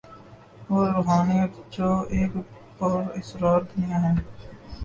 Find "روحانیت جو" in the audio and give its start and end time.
0.95-1.89